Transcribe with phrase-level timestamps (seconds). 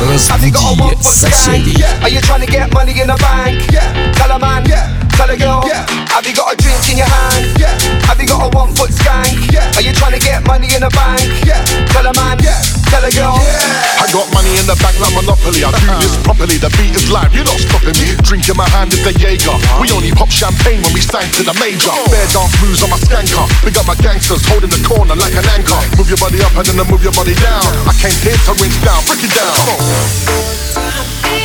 [0.00, 2.02] Have you got a Terrence VG, Saseli.
[2.02, 3.70] Are you trying to get money in the bank?
[3.70, 4.12] Yeah.
[4.14, 4.88] Tell a man, yeah.
[5.10, 5.60] tell a girl.
[5.66, 5.84] Yeah.
[6.08, 7.60] Have you got a drink in your hand?
[7.60, 7.76] Yeah.
[8.08, 9.52] Have you got a one foot skank?
[9.52, 9.70] Yeah.
[9.76, 11.20] Are you trying to get money in the bank?
[11.44, 11.60] Yeah.
[11.92, 12.62] Tell a man, yeah.
[12.88, 13.36] tell a girl.
[13.44, 13.69] Yeah.
[14.10, 15.62] I got money in the bank like Monopoly.
[15.62, 16.02] I do uh-huh.
[16.02, 16.58] this properly.
[16.58, 17.30] The beat is live.
[17.30, 18.18] You're not stopping me.
[18.26, 19.54] Drink in my hand is the Jaeger.
[19.78, 20.02] We uh-huh.
[20.02, 21.94] only pop champagne when we sign to the major.
[21.94, 22.10] Oh.
[22.10, 23.46] Bear dance moves on my skanker.
[23.62, 25.78] Big up my gangsters holding the corner like an anchor.
[25.94, 27.62] Move your body up and then move your body down.
[27.86, 28.98] I came here to rinse down.
[29.06, 29.54] Break it down.
[29.54, 31.39] Come on.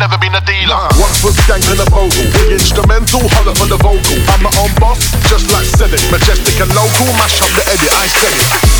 [0.00, 0.80] Never been a dealer.
[0.96, 2.08] One foot skank and a vocal.
[2.32, 4.16] Big instrumental, holler for the vocal.
[4.32, 6.00] I'm my own boss, just like it.
[6.10, 7.92] Majestic and local, mash up the edit.
[7.92, 8.79] I said it.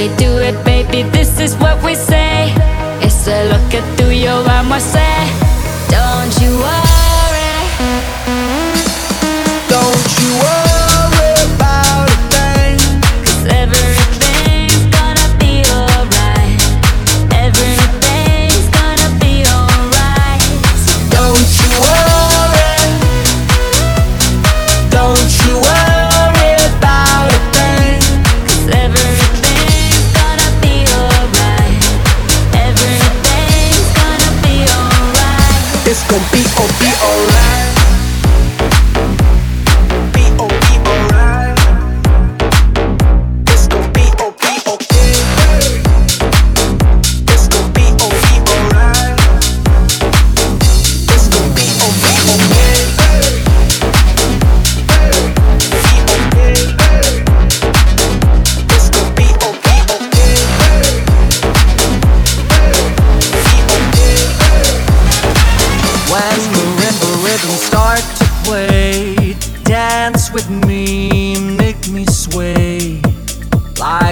[0.00, 1.69] we do it, baby, this is what
[36.10, 37.39] gon' be, oh, be alright.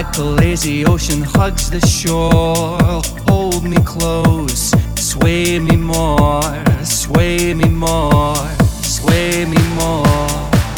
[0.09, 3.01] cycle as the ocean hugs the shore.
[3.27, 6.41] Hold me close, sway me more,
[6.83, 8.35] sway me more,
[8.81, 10.05] sway me more,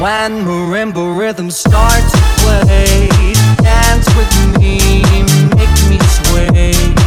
[0.00, 3.08] When marimba rhythms start to play,
[3.62, 4.78] dance with me,
[5.56, 6.99] make me sway.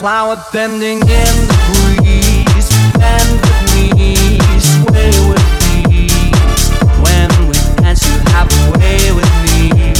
[0.00, 4.16] flower bending in the breeze, bend with me,
[4.58, 5.48] sway with
[5.90, 6.08] me.
[7.04, 9.92] When we dance, you have a way with me.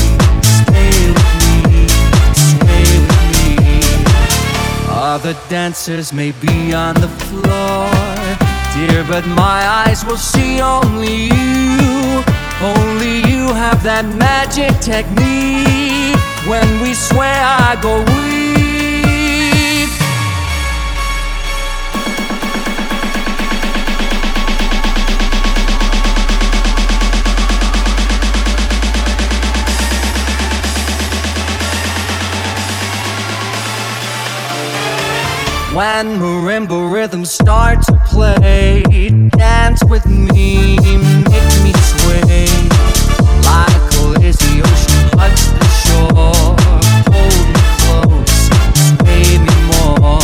[0.57, 1.85] Stay with me,
[2.33, 3.69] stay with me.
[4.89, 7.91] Other dancers may be on the floor,
[8.73, 12.25] dear, but my eyes will see only you.
[12.63, 16.17] Only you have that magic technique.
[16.49, 18.40] When we sway, I go weak.
[35.81, 38.83] When marimba rhythms start to play,
[39.31, 42.45] dance with me, make me sway.
[43.49, 46.53] Like a lazy ocean hugs the shore,
[47.09, 48.41] hold me close,
[48.93, 50.21] sway me more.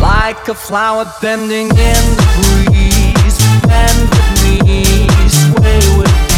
[0.00, 4.30] Like a flower bending in the breeze, bend with
[4.64, 4.80] me,
[5.28, 6.33] sway with me.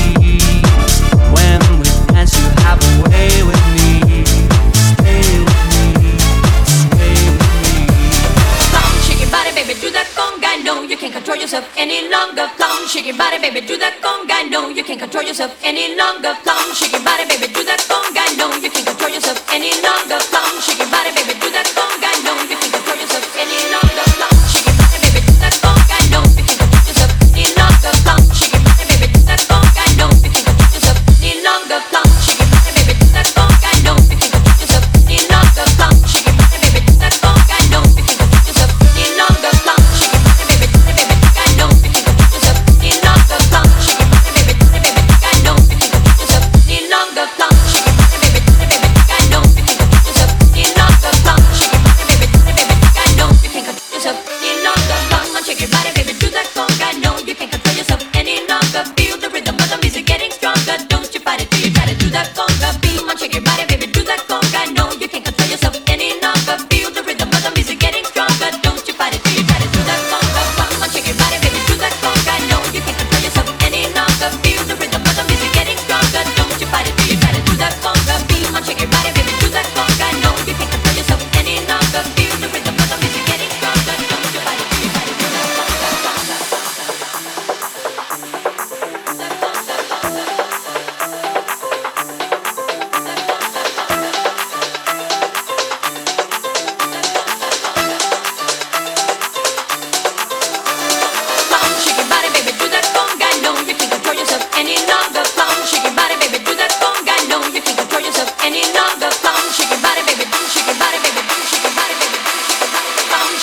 [15.40, 16.46] of any longer.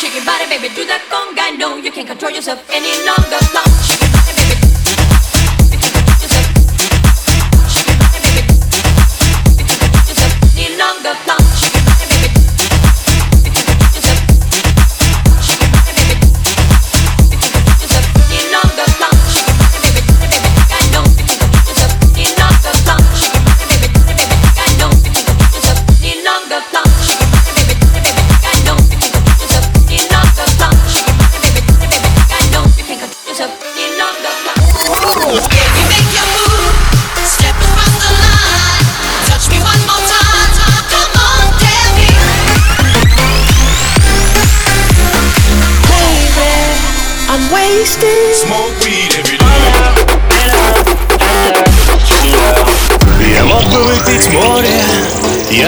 [0.03, 1.57] Shake your body, baby, do that conga.
[1.57, 3.92] No, you can't control yourself any longer.